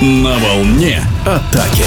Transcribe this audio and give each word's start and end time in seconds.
На 0.00 0.38
волне 0.38 1.02
атаки. 1.26 1.82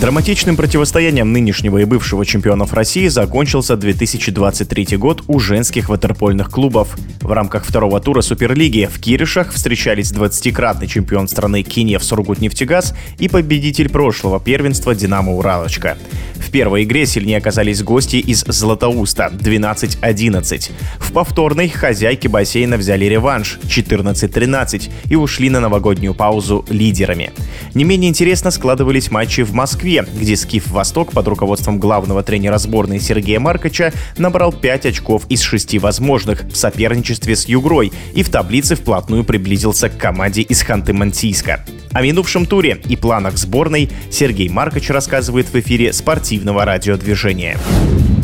Драматичным 0.00 0.56
противостоянием 0.56 1.32
нынешнего 1.32 1.78
и 1.78 1.84
бывшего 1.84 2.24
чемпионов 2.24 2.72
России 2.72 3.08
закончился 3.08 3.76
2023 3.76 4.96
год 4.96 5.24
у 5.26 5.40
женских 5.40 5.88
ватерпольных 5.88 6.50
клубов. 6.50 6.96
В 7.20 7.32
рамках 7.32 7.64
второго 7.64 7.98
тура 7.98 8.20
Суперлиги 8.20 8.88
в 8.88 9.00
Киришах 9.00 9.52
встречались 9.52 10.12
20-кратный 10.12 10.86
чемпион 10.86 11.26
страны 11.26 11.64
Кинев 11.64 12.04
Сургутнефтегаз 12.04 12.94
и 13.18 13.28
победитель 13.28 13.88
прошлого 13.88 14.38
первенства 14.38 14.94
Динамо 14.94 15.34
Уралочка. 15.34 15.98
В 16.36 16.52
первой 16.52 16.84
игре 16.84 17.04
сильнее 17.04 17.38
оказались 17.38 17.82
гости 17.82 18.16
из 18.16 18.44
Златоуста 18.46 19.32
12-11. 19.32 20.70
В 21.00 21.12
повторной 21.12 21.68
хозяйки 21.68 22.28
бассейна 22.28 22.76
взяли 22.76 23.06
реванш 23.06 23.58
14-13 23.64 24.90
и 25.10 25.16
ушли 25.16 25.50
на 25.50 25.58
новогоднюю 25.58 26.14
паузу 26.14 26.64
лидерами. 26.70 27.32
Не 27.74 27.82
менее 27.82 28.08
интересно 28.08 28.52
складывались 28.52 29.10
матчи 29.10 29.42
в 29.42 29.52
Москве, 29.52 29.87
где 29.88 30.36
Скиф 30.36 30.68
Восток 30.68 31.12
под 31.12 31.26
руководством 31.28 31.78
главного 31.78 32.22
тренера 32.22 32.58
сборной 32.58 33.00
Сергея 33.00 33.40
Маркача 33.40 33.92
набрал 34.18 34.52
5 34.52 34.86
очков 34.86 35.24
из 35.30 35.40
6 35.40 35.78
возможных 35.78 36.42
в 36.42 36.56
соперничестве 36.56 37.34
с 37.34 37.48
Югрой 37.48 37.92
и 38.14 38.22
в 38.22 38.28
таблице 38.28 38.76
вплотную 38.76 39.24
приблизился 39.24 39.88
к 39.88 39.96
команде 39.96 40.42
из 40.42 40.62
Ханты-Мансийска. 40.62 41.60
О 41.92 42.02
минувшем 42.02 42.44
туре 42.44 42.82
и 42.86 42.96
планах 42.96 43.38
сборной 43.38 43.90
Сергей 44.10 44.50
Маркач 44.50 44.90
рассказывает 44.90 45.46
в 45.46 45.54
эфире 45.58 45.94
спортивного 45.94 46.66
радиодвижения. 46.66 47.56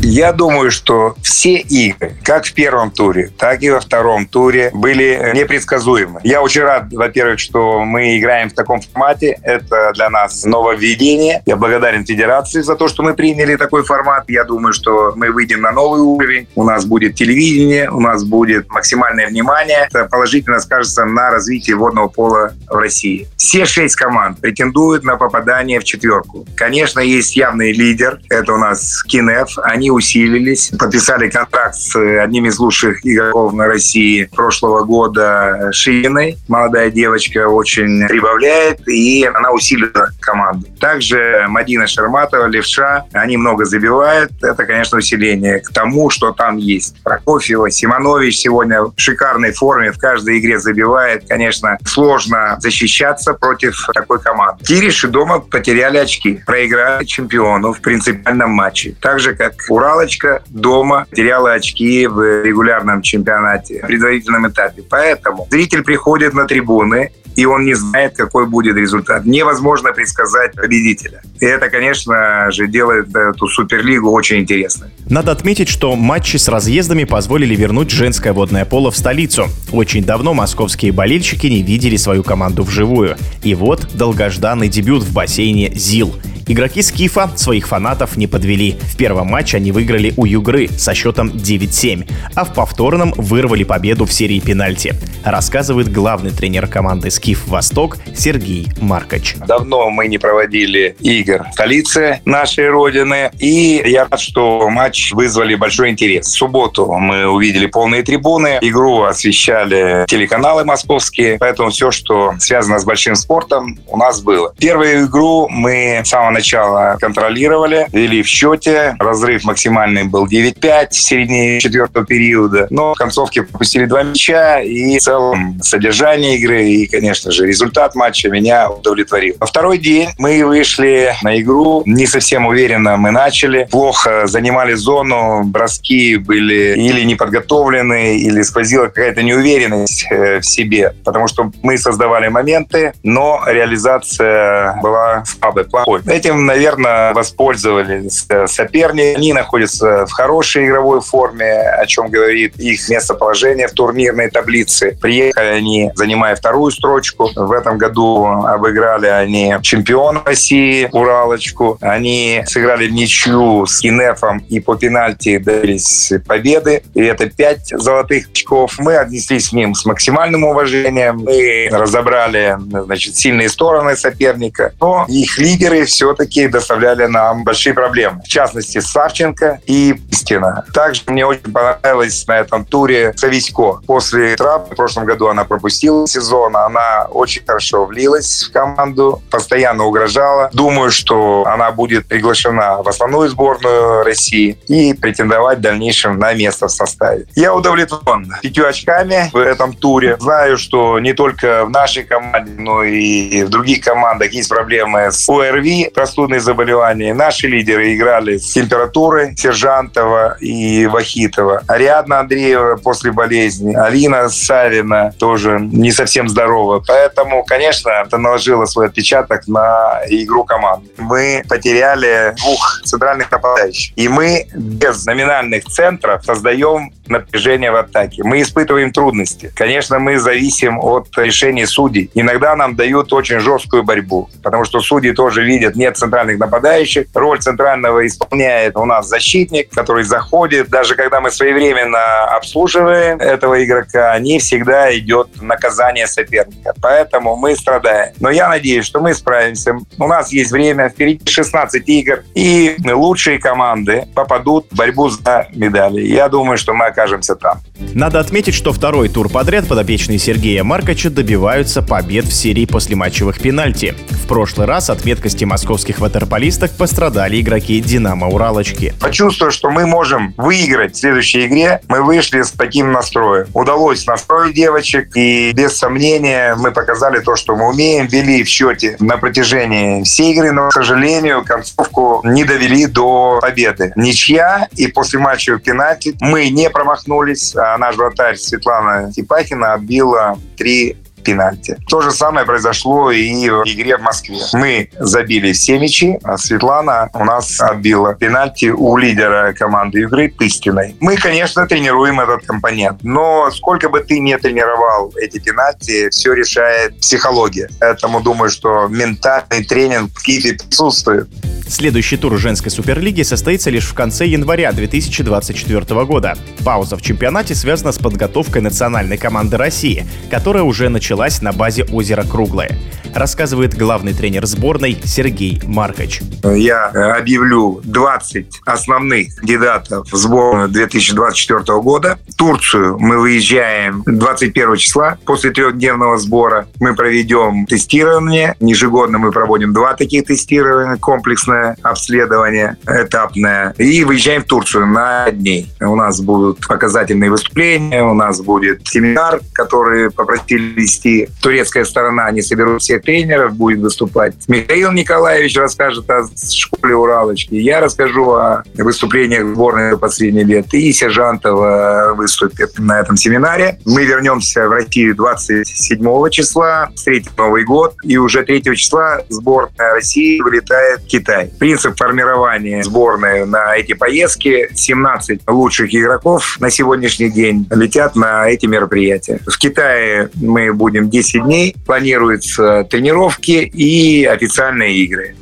Я 0.06 0.34
думаю, 0.34 0.70
что 0.70 1.14
все 1.22 1.54
игры, 1.54 2.14
как 2.22 2.44
в 2.44 2.52
первом 2.52 2.90
туре, 2.90 3.30
так 3.38 3.62
и 3.62 3.70
во 3.70 3.80
втором 3.80 4.26
туре, 4.26 4.70
были 4.74 5.32
непредсказуемы. 5.34 6.20
Я 6.24 6.42
очень 6.42 6.60
рад, 6.60 6.92
во-первых, 6.92 7.40
что 7.40 7.82
мы 7.82 8.18
играем 8.18 8.50
в 8.50 8.52
таком 8.52 8.82
формате. 8.82 9.38
Это 9.42 9.92
для 9.94 10.10
нас 10.10 10.44
нововведение. 10.44 11.42
Я 11.46 11.56
благодарен 11.56 12.04
Федерации 12.04 12.60
за 12.60 12.76
то, 12.76 12.86
что 12.86 13.02
мы 13.02 13.14
приняли 13.14 13.56
такой 13.56 13.82
формат. 13.82 14.24
Я 14.28 14.44
думаю, 14.44 14.74
что 14.74 15.14
мы 15.16 15.30
выйдем 15.30 15.62
на 15.62 15.72
новый 15.72 16.02
уровень. 16.02 16.48
У 16.54 16.64
нас 16.64 16.84
будет 16.84 17.14
телевидение, 17.14 17.88
у 17.88 18.00
нас 18.00 18.24
будет 18.24 18.68
максимальное 18.68 19.28
внимание. 19.28 19.88
Это 19.90 20.04
положительно 20.04 20.60
скажется 20.60 21.06
на 21.06 21.30
развитие 21.30 21.76
водного 21.76 22.08
пола 22.08 22.52
в 22.68 22.76
России. 22.76 23.26
Все 23.38 23.64
шесть 23.64 23.96
команд 23.96 24.38
претендуют 24.38 25.02
на 25.02 25.16
попадание 25.16 25.80
в 25.80 25.84
четверку. 25.84 26.46
Конечно, 26.56 27.00
есть 27.00 27.36
явный 27.36 27.72
лидер. 27.72 28.20
Это 28.28 28.52
у 28.52 28.58
нас 28.58 29.02
Кинев. 29.04 29.56
Они 29.62 29.93
усилились, 29.94 30.70
подписали 30.78 31.28
контракт 31.30 31.76
с 31.76 31.96
одним 31.96 32.46
из 32.46 32.58
лучших 32.58 33.04
игроков 33.06 33.52
на 33.52 33.66
России 33.66 34.28
прошлого 34.34 34.84
года 34.84 35.70
Шиной. 35.72 36.36
Молодая 36.48 36.90
девочка 36.90 37.48
очень 37.48 38.06
прибавляет, 38.06 38.86
и 38.88 39.24
она 39.24 39.52
усилила 39.52 40.10
команду. 40.24 40.66
Также 40.80 41.46
Мадина 41.48 41.86
Шерматова, 41.86 42.46
Левша, 42.46 43.04
они 43.12 43.36
много 43.36 43.64
забивают. 43.64 44.32
Это, 44.42 44.64
конечно, 44.64 44.98
усиление 44.98 45.60
к 45.60 45.70
тому, 45.70 46.10
что 46.10 46.32
там 46.32 46.56
есть. 46.56 47.02
Прокофьева, 47.02 47.70
Симонович 47.70 48.38
сегодня 48.38 48.82
в 48.82 48.92
шикарной 48.96 49.52
форме, 49.52 49.92
в 49.92 49.98
каждой 49.98 50.38
игре 50.38 50.58
забивает. 50.58 51.24
Конечно, 51.28 51.78
сложно 51.86 52.56
защищаться 52.60 53.34
против 53.34 53.76
такой 53.94 54.20
команды. 54.20 54.64
Кириши 54.64 55.08
дома 55.08 55.40
потеряли 55.40 55.98
очки, 55.98 56.42
проиграли 56.44 57.04
чемпиону 57.04 57.72
в 57.72 57.80
принципиальном 57.80 58.50
матче. 58.50 58.94
Так 59.00 59.20
же, 59.20 59.34
как 59.34 59.54
Ура 59.68 59.94
Уралочка 59.94 60.42
дома 60.48 61.06
теряла 61.12 61.52
очки 61.52 62.06
в 62.06 62.42
регулярном 62.42 63.02
чемпионате, 63.02 63.80
в 63.82 63.86
предварительном 63.86 64.48
этапе. 64.48 64.82
Поэтому 64.88 65.46
зритель 65.50 65.82
приходит 65.82 66.34
на 66.34 66.46
трибуны, 66.46 67.12
и 67.36 67.44
он 67.44 67.64
не 67.64 67.74
знает, 67.74 68.16
какой 68.16 68.46
будет 68.46 68.76
результат. 68.76 69.24
Невозможно 69.26 69.92
предсказать 69.92 70.52
победителя. 70.54 71.22
И 71.40 71.46
это, 71.46 71.68
конечно 71.68 72.50
же, 72.50 72.68
делает 72.68 73.14
эту 73.14 73.48
Суперлигу 73.48 74.10
очень 74.10 74.40
интересной. 74.40 74.88
Надо 75.08 75.32
отметить, 75.32 75.68
что 75.68 75.94
матчи 75.96 76.36
с 76.36 76.48
разъездами 76.48 77.04
позволили 77.04 77.54
вернуть 77.54 77.90
женское 77.90 78.32
водное 78.32 78.64
поло 78.64 78.90
в 78.90 78.96
столицу. 78.96 79.46
Очень 79.72 80.04
давно 80.04 80.34
московские 80.34 80.92
болельщики 80.92 81.46
не 81.46 81.62
видели 81.62 81.96
свою 81.96 82.22
команду 82.22 82.62
вживую. 82.62 83.16
И 83.42 83.54
вот 83.54 83.88
долгожданный 83.94 84.68
дебют 84.68 85.02
в 85.02 85.12
бассейне 85.12 85.72
«ЗИЛ». 85.74 86.14
Игроки 86.46 86.82
Скифа 86.82 87.30
своих 87.36 87.66
фанатов 87.68 88.18
не 88.18 88.26
подвели. 88.26 88.72
В 88.72 88.96
первом 88.96 89.28
матче 89.28 89.56
они 89.56 89.72
выиграли 89.72 90.12
у 90.18 90.26
Югры 90.26 90.68
со 90.68 90.92
счетом 90.94 91.28
9-7, 91.28 92.06
а 92.34 92.44
в 92.44 92.52
повторном 92.52 93.14
вырвали 93.16 93.64
победу 93.64 94.04
в 94.04 94.12
серии 94.12 94.40
пенальти. 94.40 94.94
Рассказывает 95.24 95.90
главный 95.90 96.32
тренер 96.32 96.66
команды 96.66 97.10
Скиф 97.10 97.46
Восток 97.46 97.96
Сергей 98.14 98.68
Маркач. 98.78 99.36
Давно 99.46 99.88
мы 99.88 100.06
не 100.06 100.18
проводили 100.18 100.96
игр 101.00 101.46
в 101.48 101.52
столице 101.54 102.20
нашей 102.26 102.68
родины, 102.68 103.30
и 103.38 103.82
я 103.86 104.06
рад, 104.10 104.20
что 104.20 104.68
матч 104.68 105.12
вызвали 105.12 105.54
большой 105.54 105.90
интерес. 105.90 106.26
В 106.26 106.36
субботу 106.36 106.92
мы 106.92 107.26
увидели 107.26 107.66
полные 107.66 108.02
трибуны, 108.02 108.58
игру 108.60 109.04
освещали 109.04 110.04
телеканалы 110.08 110.64
московские, 110.66 111.38
поэтому 111.38 111.70
все, 111.70 111.90
что 111.90 112.34
связано 112.38 112.78
с 112.78 112.84
большим 112.84 113.16
спортом, 113.16 113.78
у 113.88 113.96
нас 113.96 114.20
было. 114.20 114.52
Первую 114.58 115.06
игру 115.06 115.48
мы 115.48 116.02
с 116.04 116.10
самого 116.10 116.33
начала 116.34 116.96
контролировали, 117.00 117.86
вели 117.92 118.22
в 118.22 118.26
счете. 118.26 118.96
Разрыв 118.98 119.44
максимальный 119.44 120.04
был 120.04 120.26
9-5 120.26 120.90
в 120.90 120.94
середине 120.94 121.60
четвертого 121.60 122.04
периода. 122.04 122.66
Но 122.70 122.92
в 122.92 122.98
концовке 122.98 123.42
пропустили 123.42 123.86
два 123.86 124.02
мяча, 124.02 124.60
и 124.60 124.98
в 124.98 125.02
целом 125.02 125.60
содержание 125.62 126.36
игры 126.36 126.68
и, 126.68 126.86
конечно 126.86 127.30
же, 127.30 127.46
результат 127.46 127.94
матча 127.94 128.28
меня 128.28 128.68
удовлетворил. 128.68 129.36
На 129.40 129.46
второй 129.46 129.78
день 129.78 130.10
мы 130.18 130.44
вышли 130.44 131.14
на 131.22 131.40
игру. 131.40 131.82
Не 131.86 132.06
совсем 132.06 132.46
уверенно 132.46 132.96
мы 132.96 133.10
начали. 133.10 133.66
Плохо 133.70 134.26
занимали 134.26 134.74
зону, 134.74 135.44
броски 135.44 136.16
были 136.16 136.74
или 136.76 137.02
не 137.04 137.14
подготовлены, 137.14 138.18
или 138.18 138.42
сквозила 138.42 138.86
какая-то 138.86 139.22
неуверенность 139.22 140.06
э, 140.10 140.40
в 140.40 140.46
себе. 140.46 140.94
Потому 141.04 141.28
что 141.28 141.50
мы 141.62 141.78
создавали 141.78 142.28
моменты, 142.28 142.92
но 143.02 143.42
реализация 143.46 144.78
была 144.82 145.24
слабой, 145.24 145.64
плохой 145.64 146.02
этим, 146.24 146.46
наверное, 146.46 147.12
воспользовались 147.12 148.24
э, 148.28 148.46
соперники. 148.46 149.16
Они 149.16 149.32
находятся 149.32 150.06
в 150.06 150.12
хорошей 150.12 150.66
игровой 150.66 151.00
форме, 151.00 151.60
о 151.60 151.84
чем 151.86 152.08
говорит 152.08 152.56
их 152.58 152.88
местоположение 152.88 153.68
в 153.68 153.72
турнирной 153.72 154.30
таблице. 154.30 154.96
Приехали 155.00 155.46
они, 155.46 155.90
занимая 155.94 156.34
вторую 156.34 156.70
строчку. 156.70 157.30
В 157.34 157.52
этом 157.52 157.78
году 157.78 158.24
обыграли 158.24 159.06
они 159.06 159.54
чемпион 159.62 160.22
России, 160.24 160.88
Уралочку. 160.92 161.78
Они 161.80 162.42
сыграли 162.46 162.86
в 162.86 162.92
ничью 162.92 163.66
с 163.66 163.80
Кинефом 163.80 164.38
и 164.48 164.60
по 164.60 164.76
пенальти 164.76 165.38
добились 165.38 166.12
победы. 166.26 166.82
И 166.94 167.02
это 167.02 167.26
пять 167.28 167.68
золотых 167.68 168.28
очков. 168.30 168.76
Мы 168.78 168.96
отнеслись 168.96 169.50
к 169.50 169.52
ним 169.52 169.74
с 169.74 169.84
максимальным 169.84 170.44
уважением. 170.44 171.18
Мы 171.18 171.68
разобрали 171.70 172.56
значит, 172.84 173.16
сильные 173.16 173.48
стороны 173.48 173.96
соперника. 173.96 174.72
Но 174.80 175.04
их 175.08 175.38
лидеры 175.38 175.84
все 175.84 176.13
все-таки 176.14 176.48
доставляли 176.48 177.06
нам 177.06 177.44
большие 177.44 177.74
проблемы. 177.74 178.20
В 178.24 178.28
частности, 178.28 178.80
Савченко 178.80 179.60
и 179.66 179.94
Пистина. 179.94 180.64
Также 180.72 181.02
мне 181.06 181.26
очень 181.26 181.52
понравилось 181.52 182.26
на 182.26 182.38
этом 182.38 182.64
туре 182.64 183.12
Сависько. 183.16 183.80
После 183.86 184.36
травмы 184.36 184.66
в 184.72 184.76
прошлом 184.76 185.04
году 185.04 185.28
она 185.28 185.44
пропустила 185.44 186.06
сезон, 186.06 186.56
она 186.56 187.06
очень 187.10 187.44
хорошо 187.44 187.84
влилась 187.84 188.44
в 188.48 188.52
команду, 188.52 189.22
постоянно 189.30 189.84
угрожала. 189.84 190.50
Думаю, 190.52 190.90
что 190.90 191.44
она 191.46 191.72
будет 191.72 192.06
приглашена 192.06 192.82
в 192.82 192.88
основную 192.88 193.28
сборную 193.28 194.04
России 194.04 194.58
и 194.68 194.94
претендовать 194.94 195.58
в 195.58 195.62
дальнейшем 195.62 196.18
на 196.18 196.32
место 196.34 196.68
в 196.68 196.70
составе. 196.70 197.26
Я 197.34 197.54
удовлетворен 197.54 198.32
пятью 198.42 198.66
очками 198.66 199.30
в 199.32 199.36
этом 199.36 199.74
туре. 199.74 200.16
Знаю, 200.20 200.58
что 200.58 200.98
не 201.00 201.12
только 201.12 201.64
в 201.64 201.70
нашей 201.70 202.04
команде, 202.04 202.52
но 202.56 202.82
и 202.82 203.42
в 203.42 203.48
других 203.48 203.84
командах 203.84 204.32
есть 204.32 204.48
проблемы 204.48 205.10
с 205.10 205.28
ОРВИ, 205.28 205.90
простудные 206.04 206.40
заболевания. 206.40 207.14
Наши 207.14 207.46
лидеры 207.46 207.94
играли 207.94 208.36
с 208.36 208.52
температурой 208.52 209.34
Сержантова 209.38 210.36
и 210.38 210.86
Вахитова. 210.86 211.62
Ариадна 211.66 212.20
Андреева 212.20 212.76
после 212.76 213.10
болезни. 213.10 213.74
Алина 213.74 214.28
Савина 214.28 215.14
тоже 215.18 215.58
не 215.58 215.92
совсем 215.92 216.28
здорова. 216.28 216.84
Поэтому, 216.86 217.42
конечно, 217.42 217.88
это 217.88 218.18
наложило 218.18 218.66
свой 218.66 218.88
отпечаток 218.88 219.46
на 219.46 220.02
игру 220.08 220.44
команды. 220.44 220.90
Мы 220.98 221.42
потеряли 221.48 222.34
двух 222.36 222.82
центральных 222.84 223.30
нападающих. 223.30 223.96
И 223.96 224.06
мы 224.08 224.46
без 224.54 225.06
номинальных 225.06 225.64
центров 225.64 226.22
создаем 226.22 226.92
напряжение 227.08 227.70
в 227.70 227.76
атаке. 227.76 228.22
Мы 228.24 228.42
испытываем 228.42 228.92
трудности. 228.92 229.52
Конечно, 229.54 229.98
мы 229.98 230.18
зависим 230.18 230.78
от 230.78 231.08
решений 231.16 231.66
судей. 231.66 232.10
Иногда 232.14 232.56
нам 232.56 232.76
дают 232.76 233.12
очень 233.12 233.40
жесткую 233.40 233.82
борьбу, 233.82 234.28
потому 234.42 234.64
что 234.64 234.80
судьи 234.80 235.12
тоже 235.12 235.44
видят, 235.44 235.76
нет 235.76 235.96
центральных 235.96 236.38
нападающих. 236.38 237.06
Роль 237.14 237.40
центрального 237.40 238.06
исполняет 238.06 238.76
у 238.76 238.84
нас 238.84 239.08
защитник, 239.08 239.70
который 239.70 240.04
заходит. 240.04 240.68
Даже 240.68 240.94
когда 240.94 241.20
мы 241.20 241.30
своевременно 241.30 242.24
обслуживаем 242.24 243.18
этого 243.18 243.62
игрока, 243.64 244.18
не 244.18 244.38
всегда 244.38 244.96
идет 244.96 245.28
наказание 245.40 246.06
соперника. 246.06 246.74
Поэтому 246.80 247.36
мы 247.36 247.56
страдаем. 247.56 248.12
Но 248.20 248.30
я 248.30 248.48
надеюсь, 248.48 248.86
что 248.86 249.00
мы 249.00 249.14
справимся. 249.14 249.76
У 249.98 250.06
нас 250.06 250.32
есть 250.32 250.52
время, 250.52 250.88
впереди 250.88 251.30
16 251.30 251.88
игр, 251.88 252.24
и 252.34 252.76
лучшие 252.84 253.38
команды 253.38 254.06
попадут 254.14 254.66
в 254.70 254.76
борьбу 254.76 255.08
за 255.08 255.48
медали. 255.52 256.02
Я 256.02 256.28
думаю, 256.28 256.56
что 256.58 256.74
мы 256.74 256.86
окажемся 256.94 257.34
там. 257.34 257.58
Надо 257.92 258.20
отметить, 258.20 258.54
что 258.54 258.72
второй 258.72 259.08
тур 259.08 259.28
подряд 259.28 259.66
подопечные 259.66 260.18
Сергея 260.18 260.62
Маркача 260.62 261.10
добиваются 261.10 261.82
побед 261.82 262.24
в 262.24 262.32
серии 262.32 262.66
после 262.66 262.94
матчевых 262.96 263.40
пенальти. 263.40 263.94
В 264.10 264.28
прошлый 264.28 264.66
раз 264.66 264.90
от 264.90 265.04
меткости 265.04 265.44
московских 265.44 265.98
ватерполистов 265.98 266.70
пострадали 266.76 267.40
игроки 267.40 267.80
«Динамо 267.80 268.28
Уралочки». 268.28 268.94
Почувствуя, 269.00 269.50
что 269.50 269.70
мы 269.70 269.86
можем 269.86 270.34
выиграть 270.36 270.94
в 270.94 270.98
следующей 270.98 271.46
игре, 271.46 271.80
мы 271.88 272.02
вышли 272.02 272.42
с 272.42 272.52
таким 272.52 272.92
настроем. 272.92 273.46
Удалось 273.52 274.06
настроить 274.06 274.54
девочек, 274.54 275.16
и 275.16 275.52
без 275.52 275.76
сомнения 275.76 276.54
мы 276.56 276.70
показали 276.70 277.18
то, 277.20 277.36
что 277.36 277.56
мы 277.56 277.68
умеем. 277.70 278.06
Вели 278.06 278.44
в 278.44 278.48
счете 278.48 278.96
на 279.00 279.16
протяжении 279.16 280.02
всей 280.04 280.32
игры, 280.32 280.52
но, 280.52 280.68
к 280.68 280.72
сожалению, 280.72 281.44
концовку 281.44 282.20
не 282.24 282.44
довели 282.44 282.86
до 282.86 283.40
победы. 283.40 283.92
Ничья, 283.96 284.68
и 284.76 284.86
после 284.86 285.18
матча 285.18 285.56
в 285.56 285.58
пенальти 285.58 286.16
мы 286.20 286.48
не 286.48 286.70
промахнулись, 286.84 287.56
а 287.56 287.78
наш 287.78 287.96
вратарь 287.96 288.36
Светлана 288.36 289.10
Типахина 289.10 289.74
отбила 289.74 290.38
три 290.56 290.96
пенальти. 291.24 291.76
То 291.88 292.00
же 292.00 292.10
самое 292.10 292.46
произошло 292.46 293.10
и 293.10 293.48
в 293.48 293.62
игре 293.64 293.96
в 293.96 294.02
Москве. 294.02 294.38
Мы 294.52 294.90
забили 294.98 295.52
все 295.52 295.78
мячи, 295.78 296.18
а 296.22 296.36
Светлана 296.36 297.10
у 297.14 297.24
нас 297.24 297.60
отбила 297.60 298.14
пенальти 298.14 298.66
у 298.66 298.96
лидера 298.96 299.52
команды 299.52 300.02
игры 300.02 300.28
Пыстиной. 300.28 300.94
Мы, 301.00 301.16
конечно, 301.16 301.66
тренируем 301.66 302.20
этот 302.20 302.46
компонент, 302.46 303.02
но 303.02 303.50
сколько 303.50 303.88
бы 303.88 304.00
ты 304.00 304.20
ни 304.20 304.34
тренировал 304.36 305.12
эти 305.16 305.38
пенальти, 305.38 306.08
все 306.10 306.32
решает 306.34 306.98
психология. 307.00 307.68
Поэтому 307.80 308.20
думаю, 308.20 308.50
что 308.50 308.86
ментальный 308.88 309.64
тренинг 309.64 310.10
в 310.14 310.22
Киеве 310.22 310.58
присутствует. 310.58 311.28
Следующий 311.68 312.16
тур 312.16 312.38
женской 312.38 312.70
суперлиги 312.70 313.22
состоится 313.22 313.70
лишь 313.70 313.86
в 313.86 313.94
конце 313.94 314.26
января 314.26 314.70
2024 314.72 316.04
года. 316.04 316.36
Пауза 316.64 316.96
в 316.96 317.02
чемпионате 317.02 317.54
связана 317.54 317.92
с 317.92 317.98
подготовкой 317.98 318.60
национальной 318.60 319.16
команды 319.16 319.56
России, 319.56 320.06
которая 320.30 320.62
уже 320.62 320.88
началась 321.14 321.42
на 321.42 321.52
базе 321.52 321.84
озера 321.84 322.24
Круглое 322.24 322.76
рассказывает 323.14 323.74
главный 323.74 324.12
тренер 324.12 324.44
сборной 324.46 324.98
Сергей 325.04 325.60
Маркач. 325.64 326.20
Я 326.42 326.86
объявлю 327.16 327.80
20 327.84 328.60
основных 328.64 329.36
кандидатов 329.36 330.10
в 330.10 330.16
сборную 330.16 330.68
2024 330.68 331.80
года. 331.80 332.18
Турцию 332.36 332.98
мы 332.98 333.18
выезжаем 333.18 334.02
21 334.06 334.76
числа 334.76 335.18
после 335.24 335.50
трехдневного 335.50 336.18
сбора. 336.18 336.66
Мы 336.80 336.94
проведем 336.94 337.66
тестирование. 337.66 338.54
Ежегодно 338.60 339.18
мы 339.18 339.32
проводим 339.32 339.72
два 339.72 339.94
таких 339.94 340.26
тестирования. 340.26 340.96
Комплексное 340.96 341.76
обследование 341.82 342.76
этапное. 342.86 343.74
И 343.78 344.04
выезжаем 344.04 344.42
в 344.42 344.46
Турцию 344.46 344.86
на 344.86 345.30
дней. 345.30 345.72
У 345.80 345.96
нас 345.96 346.20
будут 346.20 346.66
показательные 346.66 347.30
выступления, 347.30 348.02
у 348.02 348.14
нас 348.14 348.40
будет 348.40 348.86
семинар, 348.86 349.40
который 349.52 350.10
попросили 350.10 350.74
вести. 350.74 351.28
Турецкая 351.40 351.84
сторона, 351.84 352.26
они 352.26 352.42
соберут 352.42 352.82
всех 352.82 353.02
тренеров 353.02 353.54
будет 353.54 353.80
выступать. 353.80 354.34
Михаил 354.48 354.92
Николаевич 354.92 355.56
расскажет 355.56 356.08
о 356.10 356.26
школе 356.52 356.94
Уралочки. 356.94 357.54
Я 357.54 357.80
расскажу 357.80 358.32
о 358.32 358.62
выступлениях 358.76 359.46
сборной 359.46 359.92
за 359.92 359.98
последние 359.98 360.44
лет. 360.44 360.72
И 360.74 360.92
Сержантова 360.92 362.12
выступит 362.14 362.33
на 362.78 363.00
этом 363.00 363.16
семинаре. 363.16 363.78
Мы 363.84 364.04
вернемся 364.04 364.68
в 364.68 364.72
Россию 364.72 365.14
27 365.14 366.30
числа, 366.30 366.90
встретим 366.94 367.32
Новый 367.36 367.64
год. 367.64 367.94
И 368.02 368.16
уже 368.16 368.42
3 368.42 368.62
числа 368.76 369.20
сборная 369.28 369.94
России 369.94 370.40
вылетает 370.40 371.00
в 371.00 371.06
Китай. 371.06 371.50
Принцип 371.58 371.96
формирования 371.96 372.82
сборной 372.82 373.46
на 373.46 373.76
эти 373.76 373.94
поездки 373.94 374.68
17 374.74 375.42
лучших 375.46 375.94
игроков 375.94 376.56
на 376.60 376.70
сегодняшний 376.70 377.30
день 377.30 377.66
летят 377.70 378.16
на 378.16 378.48
эти 378.48 378.66
мероприятия. 378.66 379.40
В 379.46 379.58
Китае 379.58 380.30
мы 380.34 380.72
будем 380.72 381.10
10 381.10 381.44
дней. 381.44 381.76
Планируется 381.86 382.86
тренировки 382.90 383.70
и 383.74 384.24
официальные 384.24 384.96
игры. 384.98 385.34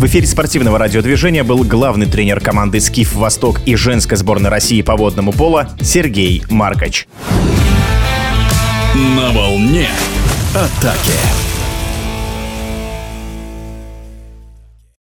В 0.00 0.06
эфире 0.06 0.26
спортивного 0.26 0.78
радиодвижения 0.78 1.44
был 1.44 1.62
главный 1.62 2.06
тренер 2.06 2.40
команды 2.40 2.80
«Скиф 2.80 3.12
Восток» 3.12 3.60
и 3.66 3.76
женской 3.76 4.16
сборной 4.16 4.48
России 4.48 4.80
по 4.80 4.96
водному 4.96 5.30
пола 5.30 5.76
Сергей 5.82 6.42
Маркач. 6.48 7.06
На 8.94 9.30
волне 9.30 9.90
атаки. 10.54 11.49